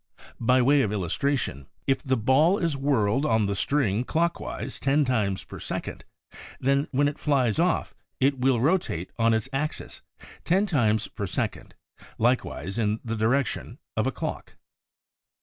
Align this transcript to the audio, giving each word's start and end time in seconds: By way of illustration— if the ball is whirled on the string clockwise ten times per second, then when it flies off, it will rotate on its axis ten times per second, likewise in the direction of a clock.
By 0.39 0.63
way 0.63 0.81
of 0.81 0.91
illustration— 0.91 1.67
if 1.85 2.01
the 2.01 2.17
ball 2.17 2.57
is 2.57 2.75
whirled 2.75 3.23
on 3.23 3.45
the 3.45 3.53
string 3.53 4.03
clockwise 4.03 4.79
ten 4.79 5.05
times 5.05 5.43
per 5.43 5.59
second, 5.59 6.05
then 6.59 6.87
when 6.89 7.07
it 7.07 7.19
flies 7.19 7.59
off, 7.59 7.93
it 8.19 8.39
will 8.39 8.59
rotate 8.59 9.11
on 9.19 9.31
its 9.31 9.47
axis 9.53 10.01
ten 10.43 10.65
times 10.65 11.07
per 11.07 11.27
second, 11.27 11.75
likewise 12.17 12.79
in 12.79 12.99
the 13.05 13.15
direction 13.15 13.77
of 13.95 14.07
a 14.07 14.11
clock. 14.11 14.55